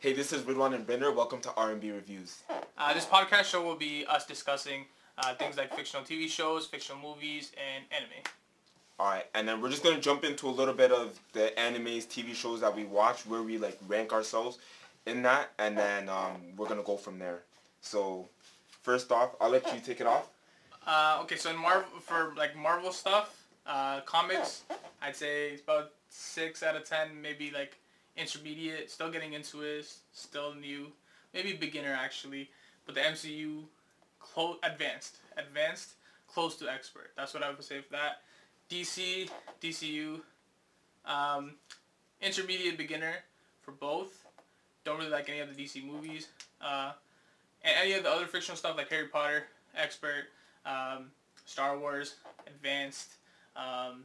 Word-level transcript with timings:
Hey, 0.00 0.12
this 0.12 0.32
is 0.32 0.42
Ridwan 0.42 0.76
and 0.76 0.86
Brendan. 0.86 1.16
Welcome 1.16 1.40
to 1.40 1.52
R&B 1.56 1.90
Reviews. 1.90 2.44
Uh, 2.78 2.94
this 2.94 3.04
podcast 3.04 3.46
show 3.46 3.64
will 3.64 3.74
be 3.74 4.06
us 4.06 4.24
discussing 4.24 4.84
uh, 5.18 5.34
things 5.34 5.56
like 5.56 5.74
fictional 5.74 6.06
TV 6.06 6.28
shows, 6.28 6.66
fictional 6.66 7.02
movies, 7.02 7.50
and 7.56 7.84
anime. 7.90 8.22
All 9.00 9.08
right, 9.08 9.24
and 9.34 9.48
then 9.48 9.60
we're 9.60 9.70
just 9.70 9.82
gonna 9.82 10.00
jump 10.00 10.22
into 10.22 10.46
a 10.46 10.54
little 10.54 10.72
bit 10.72 10.92
of 10.92 11.18
the 11.32 11.52
animes, 11.58 12.06
TV 12.06 12.32
shows 12.32 12.60
that 12.60 12.76
we 12.76 12.84
watch, 12.84 13.26
where 13.26 13.42
we 13.42 13.58
like 13.58 13.76
rank 13.88 14.12
ourselves 14.12 14.58
in 15.06 15.20
that, 15.22 15.50
and 15.58 15.76
then 15.76 16.08
um, 16.08 16.36
we're 16.56 16.68
gonna 16.68 16.84
go 16.84 16.96
from 16.96 17.18
there. 17.18 17.42
So, 17.80 18.28
first 18.82 19.10
off, 19.10 19.34
I'll 19.40 19.50
let 19.50 19.66
you 19.74 19.80
take 19.80 20.00
it 20.00 20.06
off. 20.06 20.28
Uh, 20.86 21.18
okay, 21.22 21.34
so 21.34 21.50
in 21.50 21.56
Marvel 21.56 21.98
for 21.98 22.34
like 22.36 22.54
Marvel 22.56 22.92
stuff, 22.92 23.48
uh, 23.66 24.02
comics, 24.02 24.62
I'd 25.02 25.16
say 25.16 25.48
it's 25.48 25.62
about 25.62 25.90
six 26.08 26.62
out 26.62 26.76
of 26.76 26.84
ten, 26.84 27.20
maybe 27.20 27.50
like 27.50 27.78
intermediate. 28.18 28.90
Still 28.90 29.10
getting 29.10 29.32
into 29.32 29.62
it, 29.62 29.86
still 30.12 30.54
new, 30.54 30.88
maybe 31.32 31.52
beginner 31.54 31.96
actually. 31.98 32.50
But 32.86 32.94
the 32.94 33.02
MCU, 33.02 33.64
close 34.20 34.56
advanced, 34.62 35.16
advanced, 35.36 35.92
close 36.26 36.56
to 36.56 36.70
expert. 36.70 37.10
That's 37.16 37.34
what 37.34 37.42
I 37.42 37.50
would 37.50 37.62
say 37.62 37.80
for 37.80 37.92
that. 37.92 38.22
DC, 38.70 39.30
DCU, 39.62 40.20
um, 41.06 41.52
intermediate 42.20 42.76
beginner 42.76 43.14
for 43.62 43.72
both. 43.72 44.24
Don't 44.84 44.98
really 44.98 45.10
like 45.10 45.28
any 45.28 45.40
of 45.40 45.54
the 45.54 45.62
DC 45.64 45.84
movies. 45.84 46.28
Uh, 46.60 46.92
and 47.62 47.74
any 47.82 47.92
of 47.94 48.04
the 48.04 48.10
other 48.10 48.26
fictional 48.26 48.56
stuff 48.56 48.76
like 48.76 48.88
Harry 48.90 49.08
Potter, 49.08 49.44
expert, 49.76 50.26
um, 50.64 51.10
Star 51.44 51.78
Wars, 51.78 52.16
advanced, 52.46 53.14
um, 53.56 54.04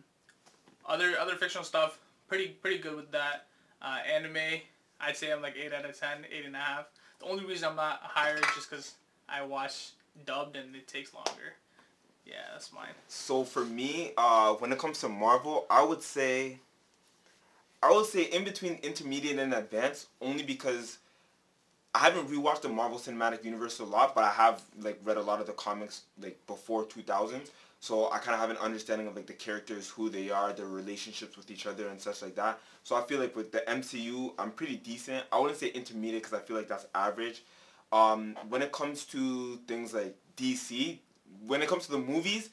other 0.86 1.14
other 1.20 1.36
fictional 1.36 1.64
stuff, 1.64 2.00
pretty 2.28 2.48
pretty 2.48 2.78
good 2.78 2.96
with 2.96 3.12
that. 3.12 3.48
Uh, 3.84 3.98
anime, 4.12 4.38
I'd 5.02 5.18
say 5.18 5.32
I'm 5.32 5.42
like 5.42 5.56
eight 5.62 5.74
out 5.74 5.86
of 5.86 6.00
ten, 6.00 6.26
eight 6.32 6.46
and 6.46 6.56
a 6.56 6.60
half. 6.60 6.86
The 7.20 7.26
only 7.26 7.46
reason 7.46 7.70
I'm 7.70 7.76
not 7.76 8.00
higher 8.02 8.36
is 8.36 8.46
just 8.56 8.70
because 8.70 8.96
I 9.28 9.44
watch 9.44 9.92
dubbed 10.26 10.56
and 10.56 10.76
it 10.76 10.88
takes 10.88 11.14
longer. 11.14 11.56
Yeah, 12.26 12.36
that's 12.54 12.72
mine. 12.72 12.94
So 13.10 13.44
for 13.44 13.66
me, 13.66 14.14
uh, 14.18 14.54
when 14.54 14.72
it 14.72 14.80
comes 14.80 15.00
to 15.00 15.10
Marvel, 15.10 15.66
I 15.70 15.84
would 15.84 16.02
say, 16.02 16.60
I 17.82 17.92
would 17.92 18.06
say 18.06 18.24
in 18.24 18.46
between 18.46 18.80
intermediate 18.82 19.38
and 19.40 19.54
advanced, 19.54 20.08
only 20.22 20.44
because 20.44 21.00
I 21.94 22.00
haven't 22.00 22.30
rewatched 22.30 22.62
the 22.62 22.70
Marvel 22.70 22.98
Cinematic 22.98 23.44
Universe 23.44 23.80
a 23.80 23.84
lot, 23.84 24.16
but 24.16 24.24
I 24.24 24.32
have 24.32 24.62
like 24.80 25.00
read 25.04 25.18
a 25.18 25.22
lot 25.22 25.42
of 25.42 25.48
the 25.48 25.54
comics 25.54 26.04
like 26.22 26.40
before 26.48 26.86
2000s. 26.86 27.50
So 27.84 28.10
I 28.14 28.20
kind 28.20 28.34
of 28.34 28.40
have 28.40 28.50
an 28.50 28.56
understanding 28.62 29.08
of 29.08 29.16
like 29.18 29.28
the 29.28 29.34
characters, 29.34 29.90
who 29.90 30.10
they 30.10 30.30
are, 30.30 30.54
their 30.54 30.68
relationships 30.68 31.36
with 31.36 31.52
each 31.52 31.68
other 31.68 31.90
and 31.90 32.00
such 32.00 32.22
like 32.22 32.34
that. 32.36 32.62
So 32.86 32.96
I 32.96 33.02
feel 33.02 33.20
like 33.20 33.36
with 33.36 33.52
the 33.52 33.60
MCU, 33.68 34.32
I'm 34.40 34.52
pretty 34.52 34.78
decent. 34.78 35.26
I 35.34 35.38
wouldn't 35.38 35.60
say 35.60 35.68
intermediate 35.68 36.24
because 36.24 36.40
I 36.40 36.42
feel 36.42 36.56
like 36.56 36.70
that's 36.70 36.86
average. 36.96 37.44
Um, 37.92 38.38
when 38.48 38.62
it 38.62 38.72
comes 38.72 39.04
to 39.08 39.60
things 39.68 39.94
like 39.94 40.16
DC, 40.38 40.98
when 41.46 41.62
it 41.62 41.68
comes 41.68 41.84
to 41.88 41.92
the 41.92 41.98
movies, 41.98 42.52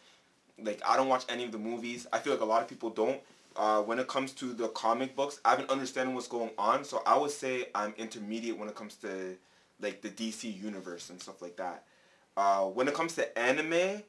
like 0.61 0.83
I 0.85 0.97
don't 0.97 1.07
watch 1.09 1.27
any 1.29 1.45
of 1.45 1.53
the 1.53 1.59
movies. 1.59 2.09
I 2.13 2.19
feel 2.19 2.33
like 2.33 2.43
a 2.43 2.45
lot 2.45 2.61
of 2.61 2.69
people 2.69 2.91
don't. 2.91 3.21
Uh, 3.55 3.83
when 3.83 4.01
it 4.01 4.09
comes 4.09 4.33
to 4.33 4.53
the 4.53 4.67
comic 4.71 5.15
books, 5.15 5.39
I 5.45 5.51
haven't 5.51 5.71
understanding 5.71 6.17
what's 6.17 6.27
going 6.27 6.51
on. 6.59 6.83
So 6.83 7.05
I 7.07 7.17
would 7.17 7.31
say 7.31 7.67
I'm 7.73 7.95
intermediate 7.99 8.59
when 8.59 8.69
it 8.69 8.75
comes 8.75 8.97
to 8.97 9.37
like 9.81 10.03
the 10.03 10.09
DC 10.09 10.61
universe 10.61 11.09
and 11.09 11.23
stuff 11.23 11.41
like 11.41 11.57
that. 11.59 11.85
Uh, 12.37 12.65
when 12.65 12.89
it 12.89 12.95
comes 12.95 13.15
to 13.15 13.39
anime, 13.39 14.03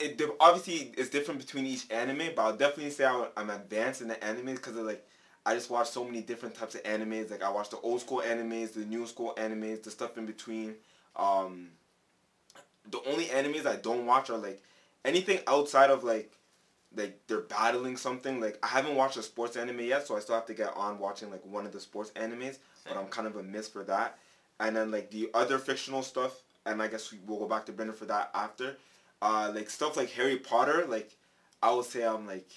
it 0.00 0.20
obviously 0.40 0.92
it's 0.96 1.10
different 1.10 1.40
between 1.40 1.66
each 1.66 1.90
anime, 1.90 2.30
but 2.34 2.42
I'll 2.42 2.56
definitely 2.56 2.90
say 2.90 3.04
I'm 3.36 3.50
advanced 3.50 4.00
in 4.00 4.08
the 4.08 4.22
anime 4.24 4.54
because 4.54 4.76
of 4.76 4.86
like 4.86 5.06
I 5.44 5.54
just 5.54 5.70
watch 5.70 5.88
so 5.88 6.04
many 6.04 6.20
different 6.20 6.54
types 6.54 6.74
of 6.74 6.82
animes. 6.82 7.30
Like 7.30 7.42
I 7.42 7.50
watch 7.50 7.70
the 7.70 7.78
old 7.78 8.00
school 8.00 8.22
animes, 8.26 8.72
the 8.72 8.80
new 8.80 9.06
school 9.06 9.34
animes, 9.38 9.82
the 9.82 9.90
stuff 9.90 10.18
in 10.18 10.26
between. 10.26 10.74
Um, 11.16 11.68
the 12.90 13.00
only 13.08 13.26
animes 13.26 13.66
I 13.66 13.76
don't 13.76 14.06
watch 14.06 14.30
are 14.30 14.38
like 14.38 14.62
anything 15.04 15.40
outside 15.46 15.90
of 15.90 16.04
like 16.04 16.32
like 16.94 17.20
they're 17.26 17.40
battling 17.40 17.96
something. 17.96 18.40
Like 18.40 18.58
I 18.62 18.68
haven't 18.68 18.96
watched 18.96 19.16
a 19.16 19.22
sports 19.22 19.56
anime 19.56 19.80
yet, 19.80 20.06
so 20.06 20.16
I 20.16 20.20
still 20.20 20.34
have 20.34 20.46
to 20.46 20.54
get 20.54 20.76
on 20.76 20.98
watching 20.98 21.30
like 21.30 21.44
one 21.44 21.66
of 21.66 21.72
the 21.72 21.80
sports 21.80 22.10
animes. 22.16 22.58
But 22.86 22.96
I'm 22.96 23.06
kind 23.06 23.26
of 23.26 23.36
a 23.36 23.42
miss 23.42 23.68
for 23.68 23.84
that. 23.84 24.18
And 24.58 24.76
then 24.76 24.90
like 24.90 25.10
the 25.10 25.30
other 25.32 25.58
fictional 25.58 26.02
stuff, 26.02 26.42
and 26.66 26.82
I 26.82 26.88
guess 26.88 27.12
we'll 27.26 27.38
go 27.38 27.48
back 27.48 27.66
to 27.66 27.72
Brendan 27.72 27.96
for 27.96 28.06
that 28.06 28.30
after. 28.34 28.76
Uh, 29.22 29.52
like 29.54 29.68
stuff 29.68 29.96
like 29.96 30.10
Harry 30.12 30.36
Potter, 30.36 30.86
like 30.88 31.10
I 31.62 31.72
would 31.72 31.84
say 31.84 32.04
I'm 32.04 32.26
like 32.26 32.48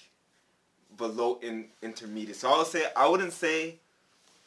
below 0.96 1.38
in 1.42 1.66
intermediate. 1.82 2.36
So 2.36 2.52
I 2.52 2.58
would 2.58 2.66
say 2.66 2.84
I 2.96 3.08
wouldn't 3.08 3.32
say 3.32 3.76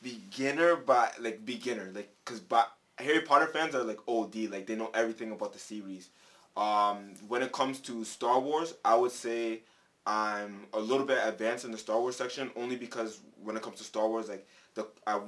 beginner, 0.01 0.75
but 0.75 1.22
like 1.22 1.45
beginner, 1.45 1.91
like 1.94 2.09
cause 2.25 2.39
but 2.39 2.72
Harry 2.97 3.22
Potter 3.22 3.47
fans 3.47 3.75
are 3.75 3.83
like 3.83 4.00
OD, 4.07 4.35
like 4.51 4.66
they 4.66 4.75
know 4.75 4.91
everything 4.94 5.31
about 5.31 5.53
the 5.53 5.59
series. 5.59 6.09
Um, 6.55 7.13
when 7.28 7.44
it 7.44 7.51
comes 7.51 7.79
to 7.81 8.03
Star 8.03 8.39
Wars, 8.39 8.73
I 8.84 8.95
would 8.95 9.11
say 9.11 9.61
I'm 10.07 10.66
a 10.73 10.79
little 10.79 11.05
bit 11.05 11.19
advanced 11.23 11.66
in 11.66 11.72
the 11.72 11.78
Star 11.78 11.99
Wars 11.99 12.16
section, 12.16 12.49
only 12.55 12.75
because 12.75 13.19
when 13.44 13.55
it 13.55 13.61
comes 13.61 13.78
to 13.78 13.84
Star 13.84 14.07
Wars, 14.07 14.28
like 14.28 14.47
the 14.73 14.88
I 15.05 15.19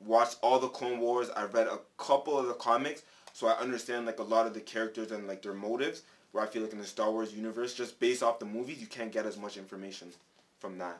watched 0.00 0.38
all 0.42 0.58
the 0.58 0.68
Clone 0.68 1.00
Wars. 1.00 1.28
I 1.36 1.44
read 1.44 1.66
a 1.66 1.80
couple 1.98 2.38
of 2.38 2.46
the 2.46 2.54
comics, 2.54 3.02
so 3.34 3.48
I 3.48 3.58
understand 3.58 4.06
like 4.06 4.18
a 4.18 4.22
lot 4.22 4.46
of 4.46 4.54
the 4.54 4.60
characters 4.60 5.12
and 5.12 5.26
like 5.26 5.42
their 5.42 5.52
motives 5.52 6.02
where 6.32 6.44
I 6.44 6.46
feel 6.46 6.62
like 6.62 6.72
in 6.72 6.78
the 6.78 6.84
Star 6.86 7.10
Wars 7.10 7.32
universe, 7.32 7.74
just 7.74 7.98
based 8.00 8.22
off 8.22 8.38
the 8.38 8.46
movies, 8.46 8.80
you 8.80 8.86
can't 8.86 9.12
get 9.12 9.26
as 9.26 9.36
much 9.36 9.56
information 9.56 10.08
from 10.58 10.78
that. 10.78 10.98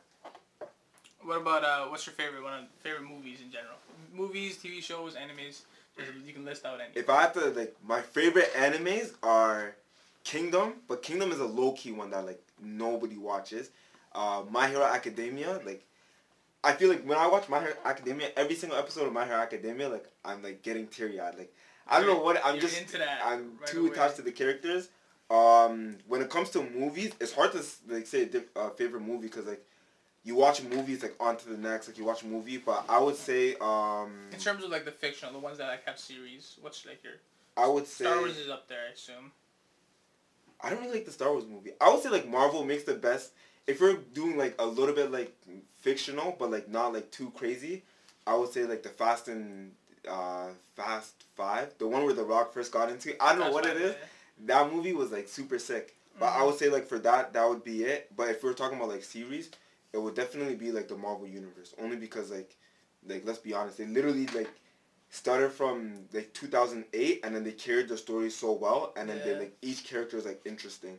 What 1.23 1.41
about 1.43 1.65
uh, 1.65 1.87
what's 1.87 2.07
your 2.07 2.15
favorite 2.15 2.43
one? 2.43 2.55
Of, 2.55 2.65
Favorite 2.81 3.03
movies 3.09 3.41
in 3.45 3.51
general? 3.51 3.75
Movies, 4.15 4.57
TV 4.57 4.83
shows, 4.83 5.15
animes. 5.15 5.63
You 6.25 6.33
can 6.33 6.45
list 6.45 6.65
out 6.65 6.81
any. 6.81 6.91
If 6.95 7.11
I 7.11 7.23
have 7.23 7.33
to 7.33 7.47
like, 7.51 7.75
my 7.87 8.01
favorite 8.01 8.53
animes 8.55 9.15
are 9.23 9.75
Kingdom, 10.23 10.75
but 10.87 11.03
Kingdom 11.03 11.33
is 11.33 11.41
a 11.41 11.45
low 11.45 11.73
key 11.73 11.91
one 11.91 12.11
that 12.11 12.25
like 12.25 12.41
nobody 12.63 13.17
watches. 13.17 13.71
Uh, 14.15 14.43
My 14.51 14.69
Hero 14.69 14.85
Academia, 14.85 15.61
like 15.67 15.85
I 16.63 16.73
feel 16.73 16.89
like 16.89 17.03
when 17.03 17.19
I 17.19 17.27
watch 17.27 17.49
My 17.49 17.61
Hero 17.61 17.75
Academia, 17.85 18.29
every 18.37 18.55
single 18.55 18.79
episode 18.79 19.07
of 19.07 19.13
My 19.13 19.25
Hero 19.27 19.39
Academia, 19.39 19.89
like 19.89 20.07
I'm 20.25 20.43
like 20.43 20.63
getting 20.63 20.87
teary 20.87 21.19
eyed. 21.21 21.37
Like 21.37 21.53
I 21.89 21.99
don't 21.99 22.09
know 22.09 22.23
what 22.23 22.41
I'm 22.45 22.55
You're 22.55 22.63
just 22.63 22.81
into 22.81 22.99
that 22.99 23.21
I'm 23.25 23.59
right 23.61 23.67
too 23.67 23.83
away. 23.87 23.91
attached 23.91 24.17
to 24.17 24.23
the 24.23 24.33
characters. 24.33 24.89
Um, 25.31 25.97
when 26.07 26.23
it 26.23 26.31
comes 26.31 26.51
to 26.51 26.63
movies, 26.63 27.13
it's 27.21 27.35
hard 27.35 27.53
to 27.53 27.63
like 27.89 28.07
say 28.07 28.23
a 28.23 28.27
diff- 28.27 28.57
uh, 28.57 28.71
favorite 28.71 29.03
movie 29.03 29.29
because 29.29 29.47
like 29.47 29.63
you 30.25 30.35
watch 30.35 30.63
movies 30.63 31.03
like 31.03 31.15
on 31.21 31.37
to 31.37 31.49
the 31.51 31.57
next, 31.57 31.89
like 31.89 31.99
you 31.99 32.05
watch 32.05 32.23
a 32.23 32.27
movie. 32.27 32.57
But 32.59 32.85
I 32.89 32.99
would 32.99 33.17
say 33.17 33.55
um, 33.61 34.11
In 34.33 34.39
terms 34.39 34.65
of 34.65 34.71
like 34.71 34.85
the 34.85 34.91
fictional, 34.91 35.33
the 35.35 35.39
ones 35.39 35.59
that 35.59 35.69
like 35.69 35.85
have 35.87 35.99
series, 35.99 36.57
what's 36.61 36.85
like 36.87 37.03
your 37.05 37.15
I 37.57 37.67
would 37.67 37.87
say 37.87 38.05
Star 38.05 38.19
Wars 38.21 38.39
is 38.39 38.49
up 38.49 38.69
there, 38.69 38.85
I 38.89 38.93
assume. 38.93 39.33
I 40.61 40.71
don't 40.71 40.81
really 40.81 40.95
like 40.95 41.07
the 41.07 41.13
Star 41.13 41.31
Wars 41.31 41.45
movie. 41.47 41.71
I 41.81 41.91
would 41.91 42.03
say 42.03 42.09
like 42.09 42.29
Marvel 42.29 42.65
makes 42.65 42.85
the 42.85 42.95
best. 42.95 43.33
If 43.67 43.81
we're 43.83 43.97
doing 44.15 44.39
like 44.39 44.55
a 44.59 44.65
little 44.67 44.95
bit 44.95 45.13
like 45.13 45.37
fictional, 45.81 46.37
but 46.39 46.51
like 46.51 46.69
not 46.71 46.95
like 46.95 47.11
too 47.11 47.31
crazy, 47.37 47.83
I 48.27 48.35
would 48.35 48.51
say 48.51 48.65
like 48.65 48.83
the 48.83 48.89
Fast 48.89 49.29
and 49.29 49.73
uh, 50.09 50.49
Fast 50.75 51.25
Five, 51.37 51.75
the 51.79 51.87
one 51.87 52.05
where 52.05 52.15
The 52.15 52.25
Rock 52.25 52.53
first 52.55 52.73
got 52.73 52.89
into. 52.91 53.23
I 53.23 53.33
don't 53.33 53.41
know 53.41 53.51
what 53.51 53.67
it 53.67 53.77
is. 53.77 53.95
That 54.47 54.73
movie 54.73 54.93
was 54.93 55.11
like 55.13 55.29
super 55.29 55.59
sick. 55.59 55.95
But 56.19 56.33
I 56.33 56.41
Mhm. 56.41 56.47
would 56.47 56.59
say 56.59 56.69
like 56.69 56.87
for 56.87 56.99
that, 57.01 57.33
that 57.33 57.49
would 57.49 57.63
be 57.65 57.85
it. 57.85 58.15
But 58.17 58.31
if 58.31 58.43
we're 58.43 58.53
talking 58.55 58.79
about 58.79 58.89
like 58.91 59.05
series, 59.05 59.51
it 59.93 59.99
would 59.99 60.15
definitely 60.15 60.55
be 60.57 60.73
like 60.73 60.89
the 60.89 60.97
Marvel 60.97 61.27
universe. 61.27 61.75
Only 61.79 61.97
because 61.97 62.31
like, 62.31 62.57
like 63.07 63.25
let's 63.25 63.39
be 63.39 63.55
honest, 63.55 63.79
they 63.79 63.87
literally 63.87 64.27
like 64.29 64.51
started 65.11 65.51
from 65.51 66.07
like 66.13 66.33
2008 66.35 67.21
and 67.25 67.35
then 67.35 67.45
they 67.45 67.53
carried 67.53 67.89
the 67.89 67.97
story 67.97 68.31
so 68.31 68.53
well 68.53 68.93
and 68.97 69.09
then 69.09 69.23
they 69.25 69.35
like 69.35 69.57
each 69.63 69.85
character 69.85 70.17
is 70.19 70.27
like 70.27 70.41
interesting. 70.45 70.99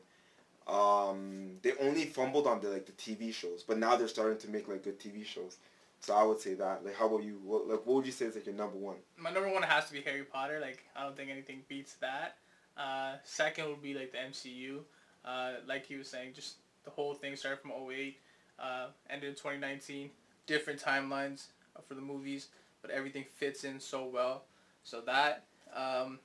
Um, 0.67 1.57
they 1.63 1.73
only 1.81 2.05
fumbled 2.05 2.45
on 2.47 2.61
the 2.61 2.69
like 2.69 2.85
the 2.85 2.91
TV 2.93 3.31
shows, 3.31 3.63
but 3.63 3.77
now 3.77 3.95
they're 3.95 4.07
starting 4.07 4.37
to 4.39 4.49
make 4.49 4.67
like 4.67 4.83
good 4.83 4.99
TV 4.99 5.23
shows. 5.23 5.57
So 5.99 6.13
I 6.13 6.23
would 6.23 6.39
say 6.39 6.53
that. 6.53 6.85
Like, 6.85 6.95
how 6.95 7.07
about 7.07 7.23
you? 7.23 7.39
What 7.43 7.67
like 7.67 7.85
what 7.85 7.95
would 7.97 8.05
you 8.05 8.11
say 8.11 8.25
is 8.25 8.35
like 8.35 8.45
your 8.45 8.55
number 8.55 8.77
one? 8.77 8.97
My 9.17 9.31
number 9.31 9.49
one 9.51 9.63
has 9.63 9.87
to 9.87 9.93
be 9.93 10.01
Harry 10.01 10.23
Potter. 10.23 10.59
Like 10.61 10.83
I 10.95 11.03
don't 11.03 11.17
think 11.17 11.29
anything 11.29 11.63
beats 11.67 11.95
that. 11.95 12.37
Uh, 12.77 13.15
second 13.23 13.67
would 13.67 13.81
be 13.81 13.93
like 13.93 14.11
the 14.11 14.17
MCU. 14.17 14.79
Uh, 15.25 15.51
like 15.67 15.85
he 15.85 15.95
was 15.95 16.07
saying, 16.07 16.33
just 16.33 16.55
the 16.83 16.89
whole 16.89 17.13
thing 17.13 17.35
started 17.35 17.59
from 17.61 17.71
08, 17.71 18.17
uh, 18.59 18.87
ended 19.09 19.29
in 19.29 19.35
2019. 19.35 20.09
Different 20.47 20.81
timelines 20.81 21.47
uh, 21.75 21.81
for 21.87 21.93
the 21.93 22.01
movies, 22.01 22.47
but 22.81 22.91
everything 22.91 23.25
fits 23.35 23.63
in 23.63 23.79
so 23.79 24.05
well. 24.05 24.43
So 24.83 25.01
that 25.01 25.43
um, 25.75 26.19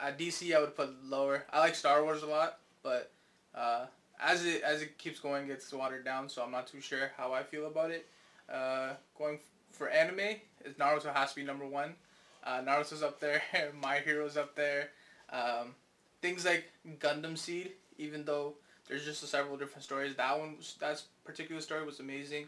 at 0.00 0.18
DC 0.18 0.54
I 0.54 0.60
would 0.60 0.74
put 0.76 0.90
lower. 1.04 1.44
I 1.52 1.60
like 1.60 1.74
Star 1.74 2.02
Wars 2.02 2.22
a 2.22 2.26
lot, 2.26 2.58
but 2.82 3.10
uh, 3.54 3.86
as 4.20 4.44
it 4.44 4.62
as 4.62 4.82
it 4.82 4.98
keeps 4.98 5.20
going, 5.20 5.44
it 5.44 5.48
gets 5.48 5.72
watered 5.72 6.04
down. 6.04 6.28
So 6.28 6.42
I'm 6.42 6.50
not 6.50 6.66
too 6.66 6.80
sure 6.80 7.12
how 7.16 7.32
I 7.32 7.42
feel 7.42 7.66
about 7.66 7.90
it. 7.90 8.06
Uh, 8.52 8.94
going 9.16 9.36
f- 9.36 9.40
for 9.70 9.88
anime, 9.88 10.36
Naruto 10.78 11.14
has 11.14 11.30
to 11.30 11.36
be 11.36 11.44
number 11.44 11.66
one. 11.66 11.94
Uh, 12.42 12.60
Naruto's 12.60 13.02
up 13.02 13.20
there. 13.20 13.42
My 13.80 13.98
Hero's 13.98 14.36
up 14.36 14.56
there. 14.56 14.90
Um, 15.32 15.74
things 16.20 16.44
like 16.44 16.64
Gundam 16.98 17.36
Seed, 17.36 17.72
even 17.98 18.24
though 18.24 18.54
there's 18.88 19.04
just 19.04 19.26
several 19.28 19.56
different 19.56 19.84
stories, 19.84 20.14
that 20.16 20.38
one 20.38 20.56
that 20.80 21.02
particular 21.24 21.60
story 21.60 21.84
was 21.84 22.00
amazing. 22.00 22.46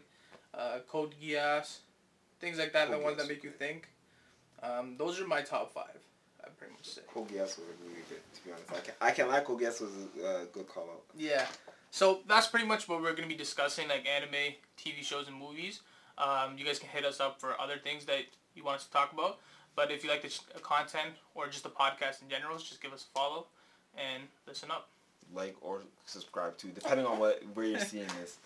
Uh, 0.53 0.79
Code 0.87 1.15
Geass, 1.21 1.77
things 2.39 2.59
like 2.59 2.73
that. 2.73 2.89
Code 2.89 2.99
the 2.99 3.03
ones 3.03 3.17
that 3.17 3.27
make 3.27 3.43
you 3.43 3.49
think. 3.49 3.87
Um, 4.61 4.95
those 4.97 5.19
are 5.19 5.27
my 5.27 5.41
top 5.41 5.73
five. 5.73 5.99
I'd 6.43 6.57
pretty 6.57 6.73
much 6.73 6.85
say. 6.85 7.01
Code 7.13 7.29
Geass 7.29 7.57
was 7.57 7.67
really 7.81 8.01
good, 8.09 8.19
to 8.35 8.43
be 8.43 8.51
honest. 8.51 8.71
I 8.71 8.79
can't, 8.79 8.97
I 9.01 9.11
can't 9.11 9.29
lie, 9.29 9.39
Code 9.41 9.61
Geass 9.61 9.81
was 9.81 9.91
a 10.21 10.27
uh, 10.27 10.45
good 10.51 10.67
call 10.67 10.83
out. 10.83 11.03
Yeah. 11.17 11.45
So 11.91 12.19
that's 12.27 12.47
pretty 12.47 12.65
much 12.65 12.87
what 12.89 13.01
we're 13.01 13.13
gonna 13.13 13.27
be 13.27 13.35
discussing, 13.35 13.87
like 13.87 14.07
anime, 14.07 14.55
TV 14.77 15.03
shows, 15.03 15.27
and 15.27 15.37
movies. 15.37 15.81
Um, 16.17 16.57
you 16.57 16.65
guys 16.65 16.79
can 16.79 16.89
hit 16.89 17.05
us 17.05 17.19
up 17.19 17.39
for 17.39 17.59
other 17.59 17.77
things 17.77 18.05
that 18.05 18.25
you 18.55 18.63
want 18.63 18.77
us 18.77 18.85
to 18.85 18.91
talk 18.91 19.13
about. 19.13 19.39
But 19.75 19.91
if 19.91 20.03
you 20.03 20.09
like 20.09 20.21
the 20.21 20.29
ch- 20.29 20.41
uh, 20.55 20.59
content 20.59 21.11
or 21.35 21.47
just 21.47 21.63
the 21.63 21.69
podcast 21.69 22.21
in 22.21 22.29
general, 22.29 22.57
just 22.57 22.81
give 22.81 22.93
us 22.93 23.05
a 23.09 23.17
follow 23.17 23.47
and 23.97 24.23
listen 24.47 24.71
up. 24.71 24.89
Like 25.33 25.55
or 25.61 25.81
subscribe 26.05 26.57
to, 26.59 26.67
depending 26.67 27.05
on 27.05 27.17
what 27.19 27.41
where 27.53 27.65
you're 27.65 27.79
seeing 27.93 28.07
this. 28.19 28.37